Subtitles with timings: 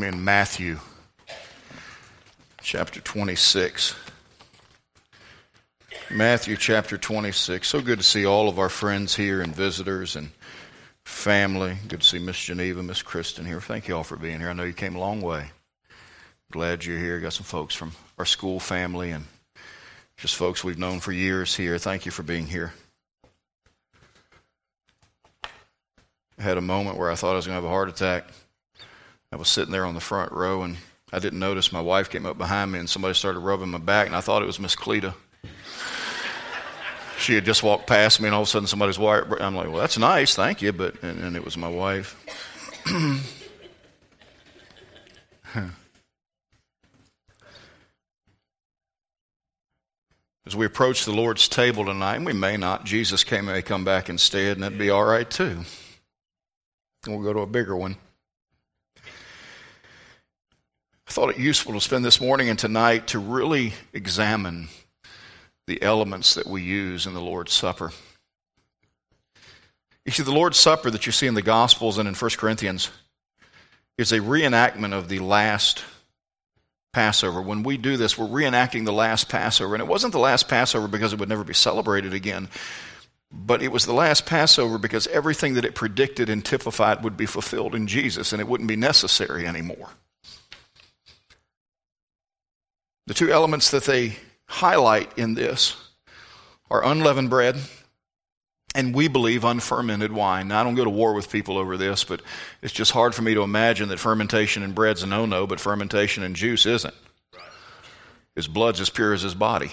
[0.00, 0.78] I'm in Matthew
[2.62, 3.94] chapter 26.
[6.10, 7.68] Matthew chapter 26.
[7.68, 10.30] So good to see all of our friends here and visitors and
[11.04, 11.76] family.
[11.86, 13.60] Good to see Miss Geneva, Miss Kristen here.
[13.60, 14.48] Thank you all for being here.
[14.48, 15.50] I know you came a long way.
[16.50, 17.20] Glad you're here.
[17.20, 19.26] Got some folks from our school family and
[20.16, 21.76] just folks we've known for years here.
[21.76, 22.72] Thank you for being here.
[25.44, 28.24] I had a moment where I thought I was going to have a heart attack.
[29.32, 30.76] I was sitting there on the front row and
[31.12, 34.08] I didn't notice my wife came up behind me and somebody started rubbing my back
[34.08, 35.14] and I thought it was Miss Cleta.
[37.18, 39.24] she had just walked past me and all of a sudden somebody's wife.
[39.40, 42.16] I'm like, well, that's nice, thank you, but and, and it was my wife.
[50.46, 53.84] As we approach the Lord's table tonight, and we may not, Jesus came, may come
[53.84, 55.60] back instead, and that'd be all right too.
[57.06, 57.96] We'll go to a bigger one.
[61.10, 64.68] I thought it useful to spend this morning and tonight to really examine
[65.66, 67.90] the elements that we use in the Lord's Supper.
[70.04, 72.90] You see, the Lord's Supper that you see in the Gospels and in 1 Corinthians
[73.98, 75.82] is a reenactment of the last
[76.92, 77.42] Passover.
[77.42, 79.74] When we do this, we're reenacting the last Passover.
[79.74, 82.48] And it wasn't the last Passover because it would never be celebrated again,
[83.32, 87.26] but it was the last Passover because everything that it predicted and typified would be
[87.26, 89.88] fulfilled in Jesus and it wouldn't be necessary anymore.
[93.10, 94.14] The two elements that they
[94.46, 95.74] highlight in this
[96.70, 97.56] are unleavened bread
[98.72, 100.46] and we believe unfermented wine.
[100.46, 102.22] Now, I don't go to war with people over this, but
[102.62, 105.58] it's just hard for me to imagine that fermentation in bread's a no no, but
[105.58, 106.94] fermentation in juice isn't.
[108.36, 109.72] His blood's as pure as his body.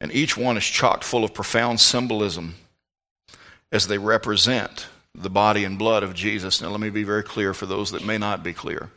[0.00, 2.54] And each one is chocked full of profound symbolism
[3.72, 6.60] as they represent the body and blood of Jesus.
[6.60, 8.90] Now, let me be very clear for those that may not be clear.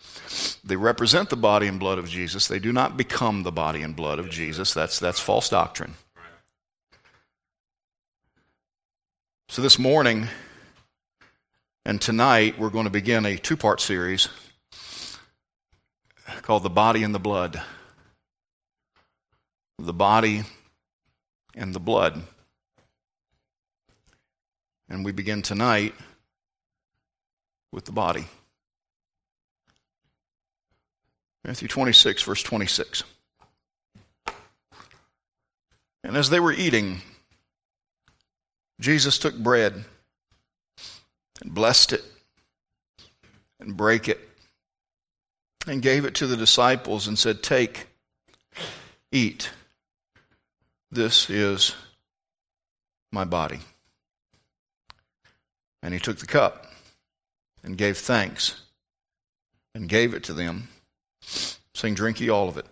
[0.64, 2.48] They represent the body and blood of Jesus.
[2.48, 4.74] They do not become the body and blood of Jesus.
[4.74, 5.94] That's, that's false doctrine.
[9.50, 10.28] So, this morning
[11.86, 14.28] and tonight, we're going to begin a two part series
[16.42, 17.62] called The Body and the Blood.
[19.78, 20.44] The Body
[21.56, 22.24] and the Blood.
[24.90, 25.94] And we begin tonight
[27.72, 28.26] with the body.
[31.44, 33.04] Matthew 26, verse 26.
[36.04, 37.02] And as they were eating,
[38.80, 39.86] Jesus took bread
[41.42, 42.04] and blessed it
[43.60, 44.20] and brake it
[45.68, 47.88] and gave it to the disciples and said, Take,
[49.12, 49.50] eat.
[50.92, 51.76] This is
[53.12, 53.60] my body.
[55.82, 56.67] And he took the cup
[57.68, 58.62] and gave thanks
[59.76, 60.70] and gave it to them,
[61.74, 62.66] saying, Drink ye all of it.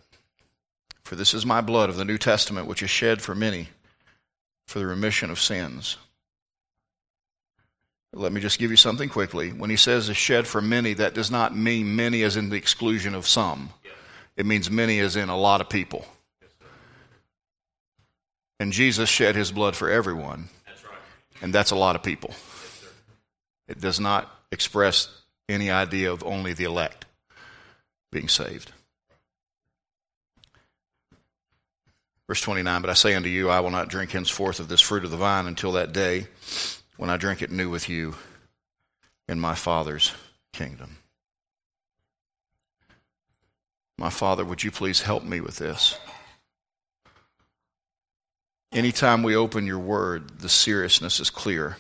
[1.04, 3.68] For this is my blood of the New Testament, which is shed for many
[4.66, 5.98] for the remission of sins.
[8.14, 9.50] Let me just give you something quickly.
[9.50, 12.56] When he says is shed for many, that does not mean many as in the
[12.56, 13.72] exclusion of some.
[14.38, 16.06] It means many as in a lot of people.
[18.62, 20.48] And Jesus shed his blood for everyone.
[21.42, 22.34] And that's a lot of people.
[23.68, 25.10] It does not express
[25.48, 27.06] any idea of only the elect
[28.12, 28.72] being saved.
[32.28, 35.06] Verse 29 But I say unto you, I will not drink henceforth of this fruit
[35.06, 36.28] of the vine until that day
[36.98, 38.16] when I drink it new with you
[39.28, 40.12] in my Father's
[40.54, 40.98] kingdom.
[43.98, 45.98] My Father, would you please help me with this?
[48.72, 51.78] Anytime we open your word, the seriousness is clear.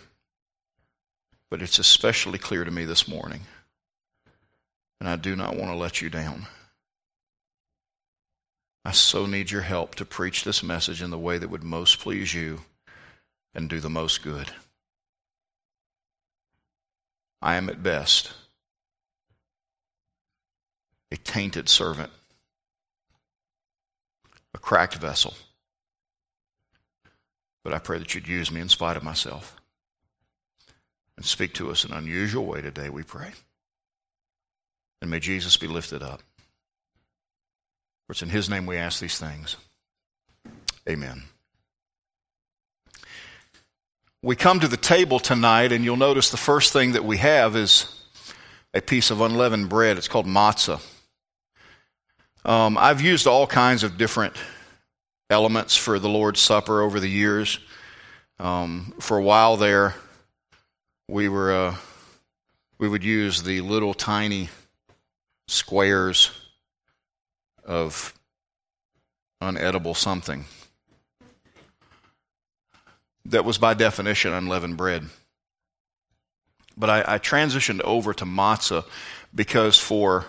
[1.55, 3.39] But it's especially clear to me this morning.
[4.99, 6.47] And I do not want to let you down.
[8.83, 12.01] I so need your help to preach this message in the way that would most
[12.01, 12.63] please you
[13.53, 14.51] and do the most good.
[17.41, 18.33] I am at best
[21.09, 22.12] a tainted servant,
[24.53, 25.35] a cracked vessel.
[27.63, 29.56] But I pray that you'd use me in spite of myself
[31.17, 33.31] and speak to us in an unusual way today, we pray.
[35.01, 36.21] And may Jesus be lifted up.
[38.06, 39.56] For it's in his name we ask these things.
[40.88, 41.23] Amen.
[44.21, 47.56] We come to the table tonight, and you'll notice the first thing that we have
[47.56, 48.03] is
[48.73, 49.97] a piece of unleavened bread.
[49.97, 50.81] It's called matzah.
[52.44, 54.35] Um, I've used all kinds of different
[55.29, 57.59] elements for the Lord's Supper over the years.
[58.39, 59.95] Um, for a while there,
[61.07, 61.75] we were uh,
[62.78, 64.50] we would use the little tiny
[65.48, 66.31] squares
[67.63, 68.13] of
[69.42, 70.46] unedible something
[73.25, 75.06] that was by definition unleavened bread.
[76.78, 78.86] But I, I transitioned over to matzah
[79.34, 80.25] because for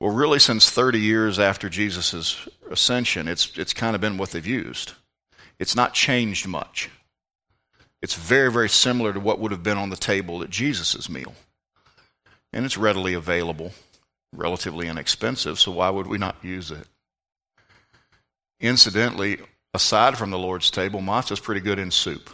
[0.00, 4.46] well, really, since 30 years after Jesus' ascension, it's, it's kind of been what they've
[4.46, 4.92] used.
[5.58, 6.90] It's not changed much.
[8.04, 11.34] It's very, very similar to what would have been on the table at Jesus' meal.
[12.52, 13.72] And it's readily available,
[14.30, 16.86] relatively inexpensive, so why would we not use it?
[18.60, 19.38] Incidentally,
[19.72, 22.28] aside from the Lord's table, matzah is pretty good in soup.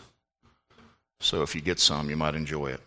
[1.21, 2.81] So if you get some, you might enjoy it.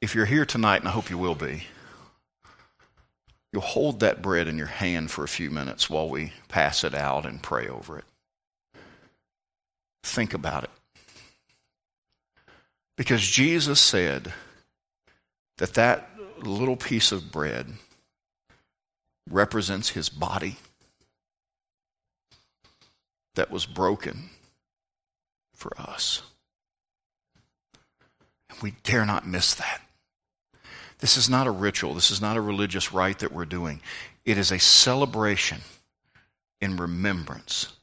[0.00, 1.62] If you're here tonight, and I hope you will be,
[3.52, 6.96] you'll hold that bread in your hand for a few minutes while we pass it
[6.96, 8.04] out and pray over it.
[10.06, 10.70] Think about it.
[12.96, 14.32] Because Jesus said
[15.58, 16.08] that that
[16.38, 17.66] little piece of bread
[19.28, 20.56] represents his body
[23.34, 24.30] that was broken
[25.52, 26.22] for us.
[28.48, 29.82] And We dare not miss that.
[31.00, 31.94] This is not a ritual.
[31.94, 33.82] This is not a religious rite that we're doing.
[34.24, 35.60] It is a celebration
[36.60, 37.75] in remembrance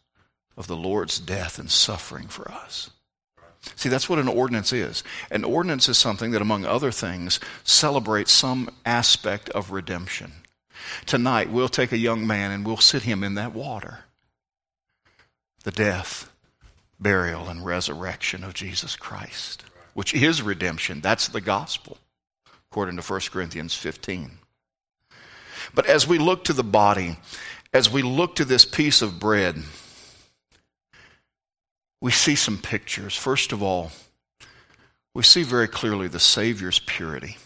[0.57, 2.89] of the Lord's death and suffering for us.
[3.75, 5.03] See, that's what an ordinance is.
[5.31, 10.33] An ordinance is something that, among other things, celebrates some aspect of redemption.
[11.05, 13.99] Tonight, we'll take a young man and we'll sit him in that water.
[15.63, 16.29] The death,
[16.99, 19.63] burial, and resurrection of Jesus Christ,
[19.93, 20.99] which is redemption.
[20.99, 21.97] That's the gospel
[22.73, 24.31] according to 1 Corinthians 15.
[25.75, 27.17] But as we look to the body,
[27.71, 29.61] as we look to this piece of bread,
[32.03, 33.15] we see some pictures.
[33.15, 33.93] First of all,
[35.13, 37.37] we see very clearly the Savior's purity.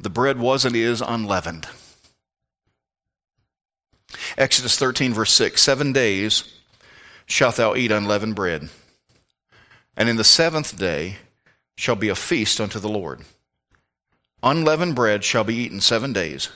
[0.00, 1.68] The bread was and is unleavened.
[4.36, 6.52] Exodus 13, verse 6 Seven days
[7.26, 8.70] shalt thou eat unleavened bread,
[9.96, 11.18] and in the seventh day
[11.76, 13.20] shall be a feast unto the Lord.
[14.42, 16.48] Unleavened bread shall be eaten seven days,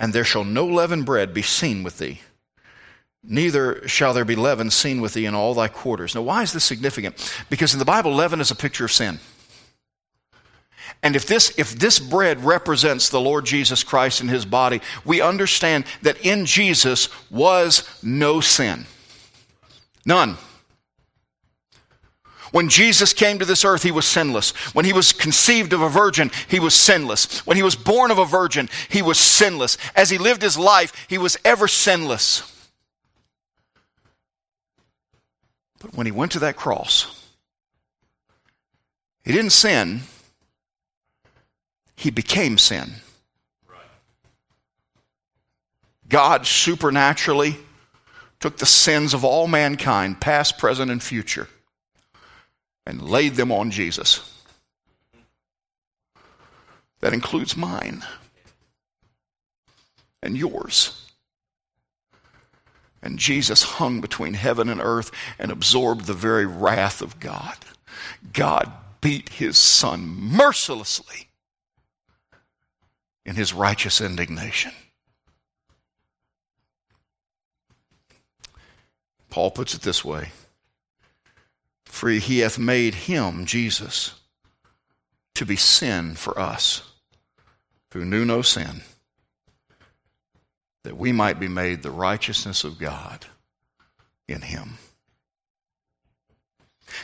[0.00, 2.22] and there shall no leavened bread be seen with thee.
[3.24, 6.14] Neither shall there be leaven seen with thee in all thy quarters.
[6.14, 7.34] Now, why is this significant?
[7.48, 9.20] Because in the Bible, leaven is a picture of sin.
[11.04, 15.20] And if this, if this bread represents the Lord Jesus Christ in his body, we
[15.20, 18.86] understand that in Jesus was no sin.
[20.04, 20.36] None.
[22.52, 24.50] When Jesus came to this earth, he was sinless.
[24.74, 27.46] When he was conceived of a virgin, he was sinless.
[27.46, 29.78] When he was born of a virgin, he was sinless.
[29.96, 32.51] As he lived his life, he was ever sinless.
[35.82, 37.28] But when he went to that cross,
[39.24, 40.02] he didn't sin,
[41.96, 42.92] he became sin.
[46.08, 47.56] God supernaturally
[48.38, 51.48] took the sins of all mankind, past, present, and future
[52.86, 54.28] and laid them on Jesus.
[57.00, 58.04] That includes mine
[60.22, 61.01] and yours.
[63.02, 67.56] And Jesus hung between heaven and earth and absorbed the very wrath of God.
[68.32, 71.28] God beat his son mercilessly
[73.24, 74.72] in his righteous indignation.
[79.30, 80.28] Paul puts it this way
[81.92, 84.14] for he hath made him, Jesus,
[85.34, 86.90] to be sin for us,
[87.92, 88.80] who knew no sin,
[90.84, 93.26] that we might be made the righteousness of God
[94.28, 94.78] in him.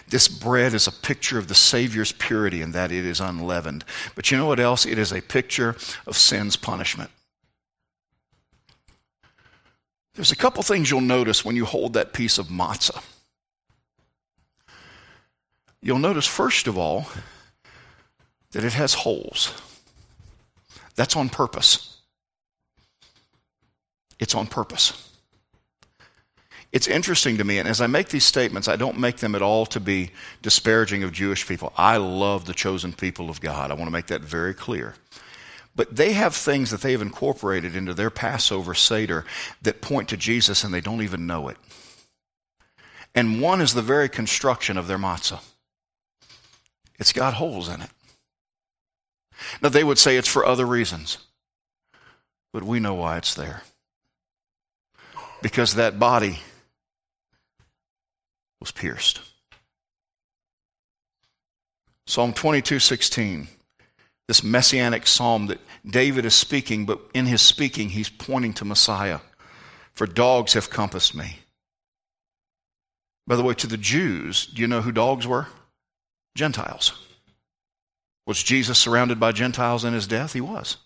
[0.08, 3.84] This bread is a picture of the Savior's purity in that it is unleavened.
[4.14, 4.84] But you know what else?
[4.84, 7.10] It is a picture of sin's punishment.
[10.14, 13.02] There's a couple things you'll notice when you hold that piece of matzah.
[15.80, 17.06] You'll notice, first of all,
[18.50, 19.54] that it has holes.
[20.96, 21.97] That's on purpose.
[24.18, 25.04] It's on purpose.
[26.70, 29.40] It's interesting to me, and as I make these statements, I don't make them at
[29.40, 30.10] all to be
[30.42, 31.72] disparaging of Jewish people.
[31.76, 33.70] I love the chosen people of God.
[33.70, 34.94] I want to make that very clear.
[35.74, 39.24] But they have things that they've incorporated into their Passover Seder
[39.62, 41.56] that point to Jesus and they don't even know it.
[43.14, 45.40] And one is the very construction of their matzah.
[46.98, 47.90] It's got holes in it.
[49.62, 51.18] Now, they would say it's for other reasons,
[52.52, 53.62] but we know why it's there.
[55.42, 56.40] Because that body
[58.60, 59.20] was pierced.
[62.06, 63.48] Psalm 22:16.
[64.26, 69.20] this messianic psalm that David is speaking, but in his speaking, he's pointing to Messiah.
[69.94, 71.38] For dogs have compassed me.
[73.26, 75.48] By the way, to the Jews, do you know who dogs were?
[76.34, 76.92] Gentiles.
[78.26, 80.34] Was Jesus surrounded by Gentiles in his death?
[80.34, 80.76] He was.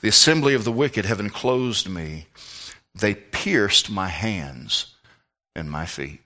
[0.00, 2.26] The assembly of the wicked have enclosed me.
[2.98, 4.94] They pierced my hands
[5.54, 6.20] and my feet.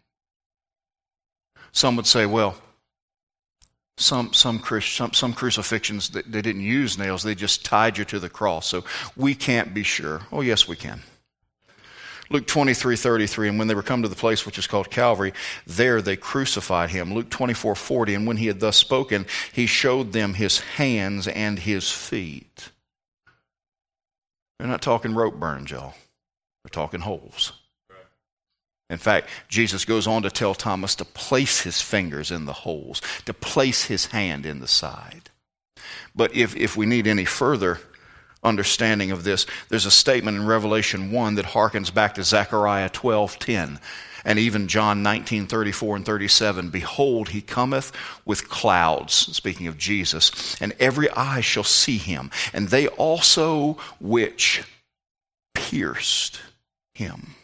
[1.72, 2.56] Some would say, well,
[3.96, 8.28] some, some, some, some crucifixions, they, didn't use nails, they just tied you to the
[8.28, 8.66] cross.
[8.66, 8.84] So
[9.16, 10.22] we can't be sure.
[10.32, 11.02] Oh, yes, we can.
[12.30, 15.34] Luke 23, 33, and when they were come to the place which is called Calvary,
[15.66, 17.12] there they crucified him.
[17.12, 21.58] Luke 24, 40, and when he had thus spoken, he showed them his hands and
[21.58, 22.70] his feet.
[24.58, 25.94] They're not talking rope burns, y'all.
[26.64, 27.52] They're talking holes.
[28.92, 33.00] In fact, Jesus goes on to tell Thomas to place his fingers in the holes,
[33.24, 35.30] to place his hand in the side.
[36.14, 37.80] But if, if we need any further
[38.42, 43.80] understanding of this, there's a statement in Revelation 1 that harkens back to Zechariah 12:10
[44.24, 46.68] and even John 19:34 and 37.
[46.68, 47.92] Behold, he cometh
[48.24, 54.64] with clouds, speaking of Jesus, and every eye shall see him, and they also which
[55.54, 56.40] pierced
[57.02, 57.34] him.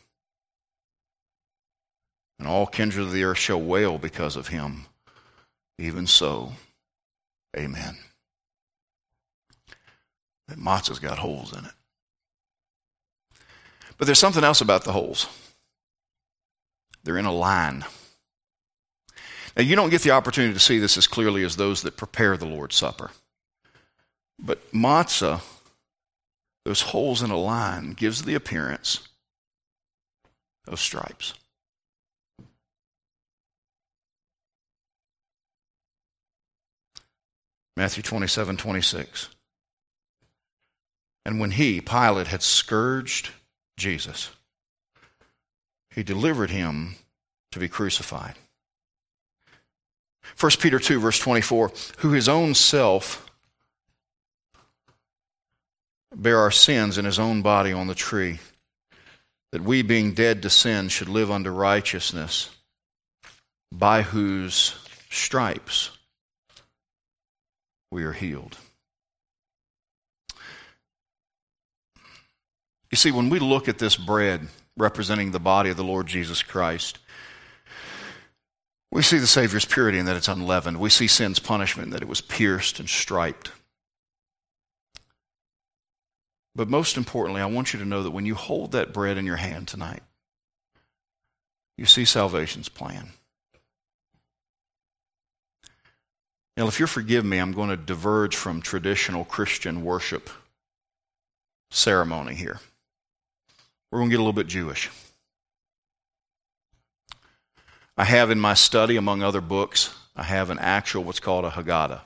[2.38, 4.87] And all kindred of the earth shall wail because of him.
[5.79, 6.53] Even so,
[7.57, 7.99] amen.
[10.47, 11.73] That matzah's got holes in it.
[13.97, 15.27] But there's something else about the holes.
[17.03, 17.85] They're in a line.
[19.57, 22.37] Now, you don't get the opportunity to see this as clearly as those that prepare
[22.37, 23.11] the Lord's Supper.
[24.38, 25.41] But matzah,
[26.65, 29.08] those holes in a line, gives the appearance
[30.69, 31.35] of stripes.
[37.77, 39.29] Matthew 27 26.
[41.25, 43.31] And when he, Pilate, had scourged
[43.77, 44.31] Jesus,
[45.95, 46.97] he delivered him
[47.53, 48.35] to be crucified.
[50.41, 53.29] 1 Peter 2, verse 24, who his own self
[56.15, 58.39] bare our sins in his own body on the tree,
[59.52, 62.50] that we, being dead to sin, should live unto righteousness,
[63.73, 64.75] by whose
[65.11, 65.90] stripes
[67.90, 68.59] we are healed.
[72.90, 76.43] You see, when we look at this bread representing the body of the Lord Jesus
[76.43, 76.99] Christ,
[78.90, 80.81] we see the Savior's purity in that it's unleavened.
[80.81, 83.52] We see sin's punishment, that it was pierced and striped.
[86.59, 89.25] But most importantly, I want you to know that when you hold that bread in
[89.25, 90.03] your hand tonight,
[91.77, 93.11] you see salvation's plan.
[96.57, 100.31] Now, if you'll forgive me, I'm going to diverge from traditional Christian worship
[101.71, 102.59] ceremony here.
[103.93, 104.91] We're going to get a little bit Jewish.
[107.97, 111.50] I have in my study, among other books, I have an actual what's called a
[111.50, 112.00] Haggadah,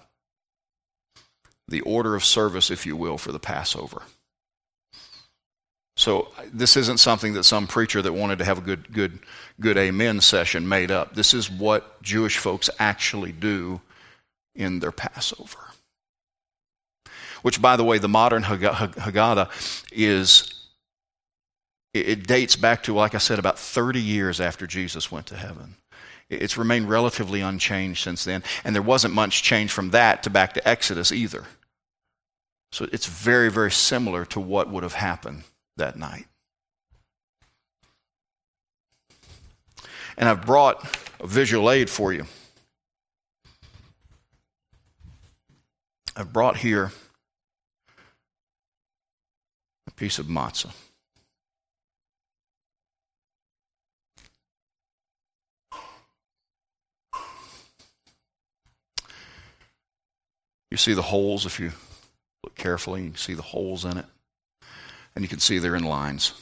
[1.69, 4.03] the order of service, if you will, for the Passover.
[6.03, 9.21] So this isn't something that some preacher that wanted to have a good, good,
[9.61, 11.15] good amen session made up.
[11.15, 13.81] This is what Jewish folks actually do
[14.57, 15.61] in their Passover.
[17.43, 19.49] Which, by the way, the modern Haggadah
[19.93, 20.53] is,
[21.95, 25.77] it dates back to, like I said, about 30 years after Jesus went to heaven.
[26.29, 30.55] It's remained relatively unchanged since then, and there wasn't much change from that to back
[30.55, 31.45] to Exodus either.
[32.73, 35.45] So it's very, very similar to what would have happened
[35.77, 36.27] that night.
[40.17, 40.85] And I've brought
[41.21, 42.27] a visual aid for you.
[46.15, 46.93] I've brought here
[49.87, 50.73] a piece of matzah.
[60.71, 61.73] You see the holes if you
[62.43, 64.07] look carefully, you see the holes in it.
[65.15, 66.33] And you can see they're in lines.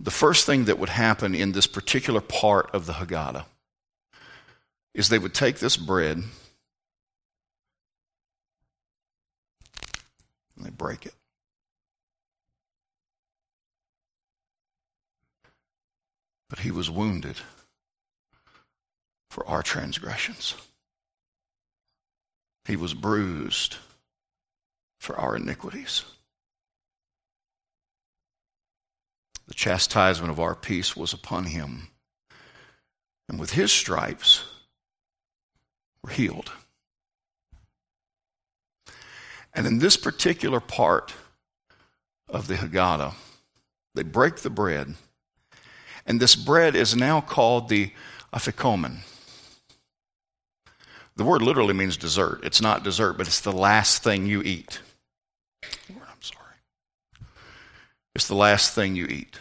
[0.00, 3.44] The first thing that would happen in this particular part of the Haggadah
[4.94, 6.24] is they would take this bread
[10.56, 11.14] and they break it.
[16.50, 17.36] But he was wounded
[19.30, 20.54] for our transgressions.
[22.66, 23.76] He was bruised
[25.02, 26.04] for our iniquities.
[29.48, 31.88] The chastisement of our peace was upon him,
[33.28, 34.44] And with his stripes,
[36.04, 36.52] we're healed.
[39.52, 41.12] And in this particular part
[42.28, 43.14] of the Haggadah,
[43.96, 44.94] they break the bread,
[46.06, 47.90] and this bread is now called the
[48.32, 48.98] afikomen.
[51.16, 52.42] The word literally means dessert.
[52.44, 54.80] It's not dessert, but it's the last thing you eat.
[55.62, 56.56] I'm sorry.
[58.14, 59.38] It's the last thing you eat.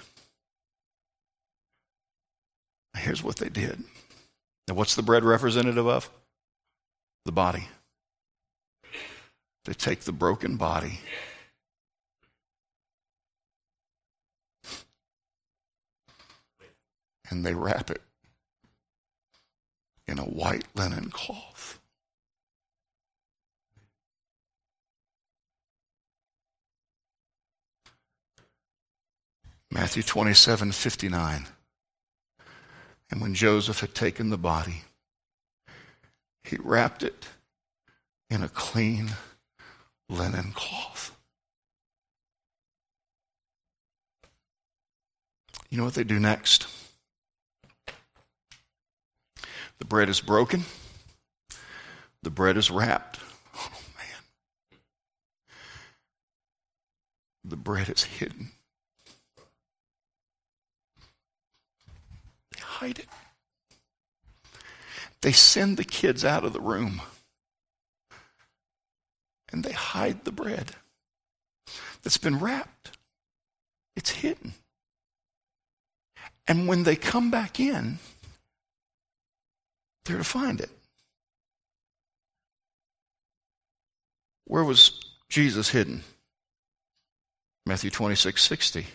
[2.95, 3.83] Here's what they did.
[4.67, 6.09] Now, what's the bread representative of?
[7.25, 7.67] The body.
[9.65, 10.99] They take the broken body
[17.29, 18.01] and they wrap it
[20.07, 21.80] in a white linen cloth.
[29.71, 31.47] Matthew 27 59.
[33.09, 34.83] And when Joseph had taken the body,
[36.43, 37.27] he wrapped it
[38.29, 39.11] in a clean
[40.09, 41.15] linen cloth.
[45.69, 46.67] You know what they do next?
[49.79, 50.65] The bread is broken.
[52.23, 53.19] The bread is wrapped.
[53.55, 54.79] Oh, man.
[57.45, 58.51] The bread is hidden.
[62.81, 63.07] Hide it.
[65.21, 66.99] They send the kids out of the room
[69.51, 70.71] and they hide the bread
[72.01, 72.97] that's been wrapped.
[73.95, 74.53] It's hidden.
[76.47, 77.99] And when they come back in,
[80.05, 80.71] they're to find it.
[84.45, 86.03] Where was Jesus hidden?
[87.67, 88.87] Matthew 26, 60.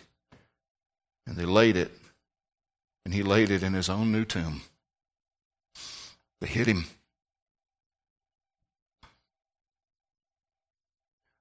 [1.29, 1.93] And they laid it,
[3.07, 4.63] and he laid it in his own new tomb.
[6.41, 6.87] They hid him.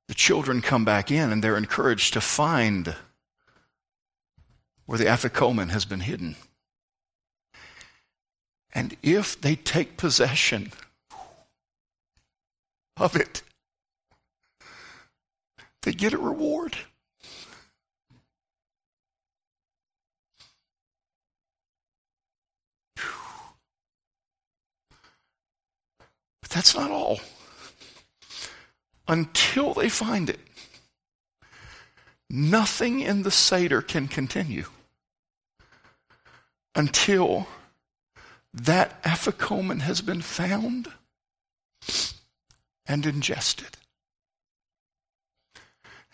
[0.08, 2.96] The children come back in, and they're encouraged to find
[4.86, 6.36] where the afikomen has been hidden.
[8.72, 10.72] And if they take possession
[12.96, 13.42] of it,
[15.82, 16.78] they get a reward.
[26.56, 27.20] That's not all.
[29.10, 30.40] Until they find it,
[32.30, 34.64] nothing in the Seder can continue
[36.74, 37.48] until
[38.54, 40.88] that afikomen has been found
[42.86, 43.76] and ingested.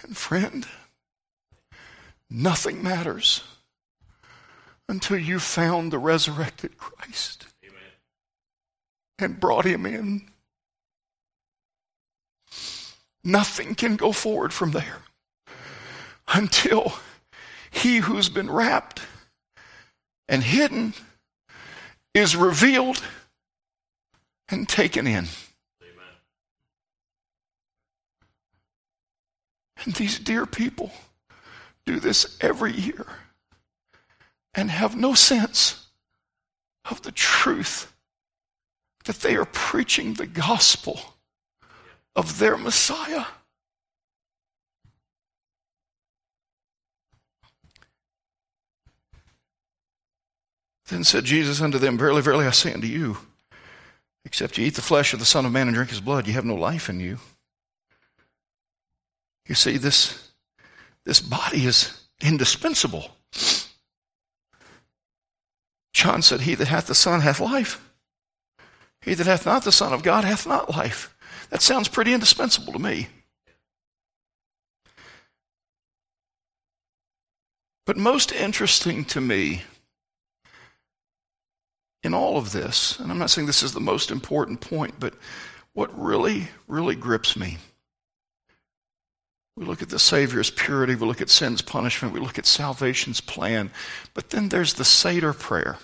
[0.01, 0.65] And friend,
[2.32, 3.43] nothing matters
[4.89, 7.45] until you found the resurrected Christ.
[9.23, 10.29] And brought him in.
[13.23, 15.03] Nothing can go forward from there
[16.27, 16.93] until
[17.69, 19.01] he who's been wrapped
[20.27, 20.93] and hidden
[22.13, 23.01] is revealed
[24.49, 25.25] and taken in.
[25.81, 26.15] Amen.
[29.86, 30.91] And these dear people
[31.86, 33.05] do this every year
[34.53, 35.88] and have no sense
[36.89, 37.90] of the truth
[39.06, 41.00] that they are preaching the gospel
[42.16, 43.26] of their Messiah.
[50.88, 53.18] Then said Jesus unto them, Verily, verily, I say unto you,
[54.26, 56.34] except you eat the flesh of the Son of Man and drink his blood, you
[56.34, 57.18] have no life in you.
[59.48, 60.32] You see, this,
[61.06, 63.12] this body is indispensable.
[65.94, 67.90] John said, He that hath the Son hath life.
[69.02, 71.16] He that hath not the Son of God hath not life.
[71.50, 73.08] That sounds pretty indispensable to me.
[77.86, 79.64] But most interesting to me
[82.04, 85.14] in all of this, and I'm not saying this is the most important point, but
[85.74, 87.58] what really, really grips me.
[89.58, 93.22] We look at the Savior's purity, we look at sin's punishment, we look at salvation's
[93.22, 93.72] plan,
[94.14, 95.78] but then there's the Seder prayer.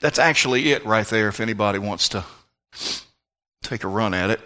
[0.00, 2.24] That's actually it right there if anybody wants to
[3.62, 4.40] take a run at it.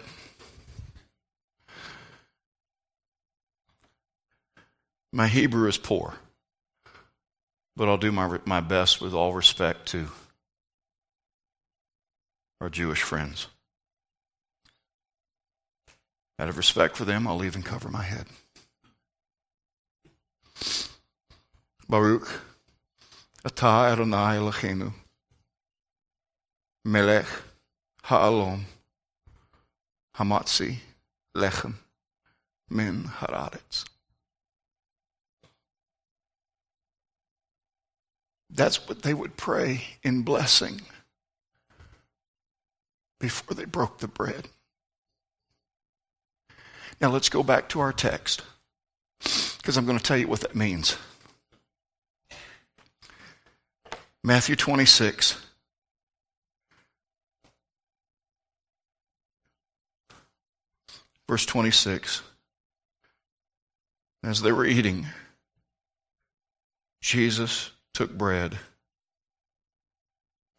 [5.13, 6.15] My Hebrew is poor.
[7.75, 10.07] But I'll do my, my best with all respect to
[12.59, 13.47] our Jewish friends.
[16.37, 18.25] Out of respect for them, I'll even cover my head.
[21.87, 22.41] Baruch
[23.45, 24.93] Ata Adonai Eloheinu,
[26.83, 27.27] Melech
[28.03, 28.61] Ha'alom,
[30.17, 30.77] Hamatzi
[31.35, 31.75] Lechem
[32.69, 33.85] Min Haaretz.
[38.49, 40.81] That's what they would pray in blessing
[43.19, 44.49] before they broke the bread.
[46.99, 48.41] Now let's go back to our text
[49.57, 50.97] because I'm going to tell you what that means.
[54.23, 55.50] Matthew 26.
[61.31, 62.23] Verse 26.
[64.21, 65.07] As they were eating,
[66.99, 68.57] Jesus took bread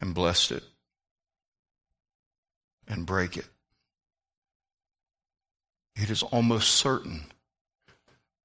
[0.01, 0.63] and blessed it
[2.87, 3.45] and break it.
[5.95, 7.25] It is almost certain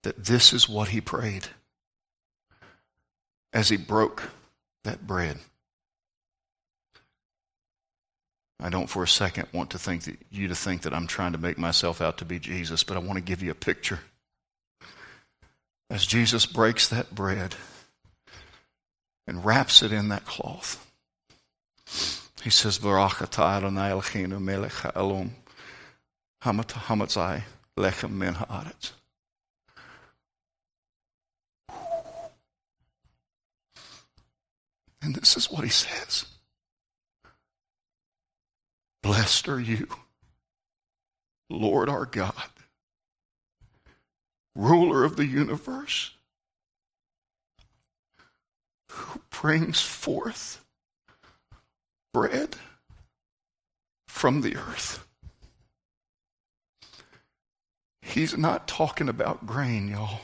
[0.03, 1.47] that this is what he prayed
[3.55, 4.25] as he broke
[4.85, 5.39] that bread.
[8.61, 11.33] I don't for a second want to think that you to think that I'm trying
[11.33, 14.01] to make myself out to be Jesus, but I want to give you a picture.
[15.89, 17.55] As Jesus breaks that bread
[19.27, 20.85] and wraps it in that cloth,
[22.43, 23.13] he says, melech
[24.73, 25.31] ha'elom
[26.43, 27.43] hamatzai
[27.77, 28.93] lechem min ha'aretz.
[35.01, 36.27] And this is what he says.
[39.09, 39.87] Blessed are you,
[41.49, 42.51] Lord our God,
[44.55, 46.11] ruler of the universe,
[48.91, 50.63] who brings forth
[52.13, 52.57] bread
[54.09, 55.07] from the earth.
[58.03, 60.21] He's not talking about grain, y'all.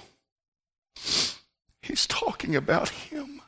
[1.80, 3.40] He's talking about Him.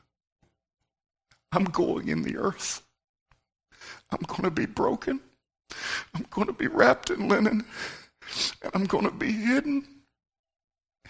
[1.53, 2.83] I'm going in the earth.
[4.11, 5.21] I'm going to be broken.
[6.17, 7.67] I'm going to be wrapped in linen.
[8.63, 9.87] And I'm going to be hidden.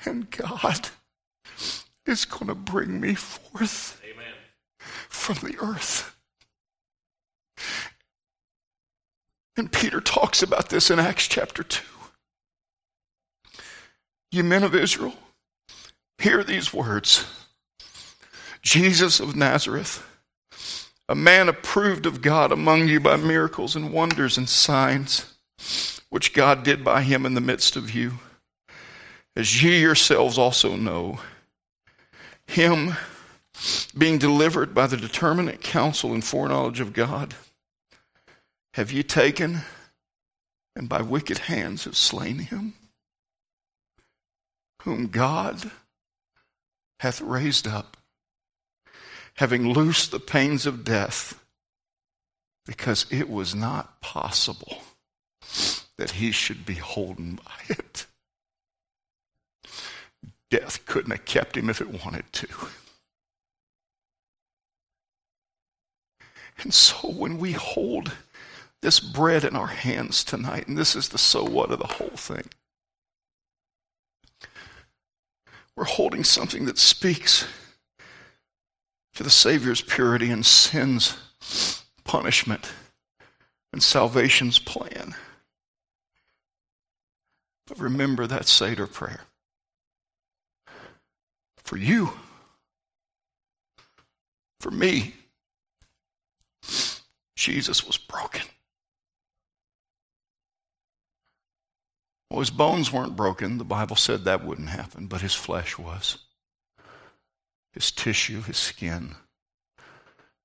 [0.04, 0.88] And God
[2.06, 4.34] is going to bring me forth Amen.
[5.08, 6.16] from the earth.
[9.56, 11.84] And Peter talks about this in Acts chapter 2.
[14.32, 15.14] You men of Israel,
[16.18, 17.24] hear these words
[18.60, 20.04] Jesus of Nazareth,
[21.08, 25.34] a man approved of God among you by miracles and wonders and signs,
[26.10, 28.14] which God did by him in the midst of you,
[29.34, 31.20] as ye yourselves also know.
[32.46, 32.94] Him
[33.96, 37.34] being delivered by the determinate counsel and foreknowledge of God
[38.74, 39.62] have ye taken
[40.76, 42.74] and by wicked hands have slain him?
[44.82, 45.70] Whom God
[47.00, 47.96] hath raised up,
[49.36, 51.42] having loosed the pains of death,
[52.64, 54.82] because it was not possible
[55.98, 58.06] that he should be holden by it.
[60.50, 62.46] Death couldn't have kept him if it wanted to.
[66.58, 68.12] And so when we hold
[68.82, 72.08] this bread in our hands tonight, and this is the so what of the whole
[72.10, 72.44] thing.
[75.76, 77.46] We're holding something that speaks
[79.16, 81.16] to the Savior's purity and sin's
[82.04, 82.70] punishment
[83.72, 85.14] and salvation's plan.
[87.66, 89.22] But remember that Seder prayer.
[91.64, 92.12] For you,
[94.60, 95.14] for me,
[97.36, 98.46] Jesus was broken.
[102.30, 103.58] Well, his bones weren't broken.
[103.58, 106.18] The Bible said that wouldn't happen, but his flesh was.
[107.76, 109.16] His tissue, his skin,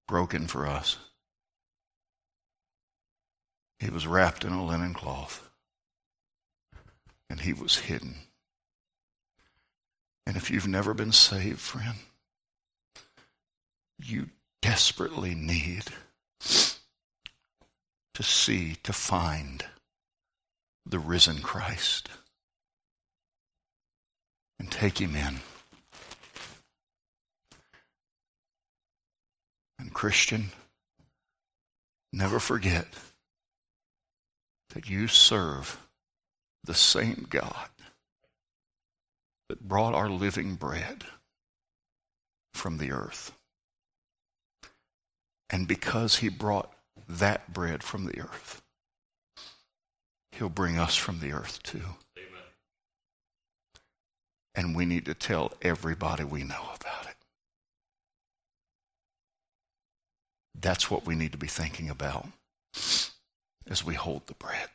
[0.06, 0.98] broken for us.
[3.80, 5.50] He was wrapped in a linen cloth,
[7.30, 8.15] and he was hidden.
[10.26, 12.00] And if you've never been saved, friend,
[13.98, 14.28] you
[14.62, 15.86] desperately need
[18.13, 19.63] to see, to find
[20.86, 22.10] the risen Christ
[24.60, 25.39] and take him in.
[29.82, 30.52] And, Christian,
[32.13, 32.88] never forget
[34.76, 35.82] that you serve
[36.63, 37.67] the same God
[39.50, 41.04] that brought our living bread
[42.54, 43.32] from the earth.
[45.50, 46.72] And because he brought
[47.10, 48.62] that bread from the earth,
[50.34, 51.84] He'll bring us from the earth too.
[52.17, 52.41] Amen.
[54.56, 57.20] And we need to tell everybody we know about it.
[60.62, 62.28] That's what we need to be thinking about
[63.67, 64.69] as we hold the bread.